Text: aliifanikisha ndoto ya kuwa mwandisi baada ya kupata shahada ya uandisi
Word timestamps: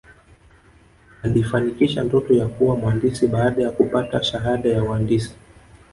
aliifanikisha 1.23 2.03
ndoto 2.03 2.33
ya 2.33 2.47
kuwa 2.47 2.75
mwandisi 2.75 3.27
baada 3.27 3.63
ya 3.63 3.71
kupata 3.71 4.23
shahada 4.23 4.69
ya 4.69 4.83
uandisi 4.83 5.35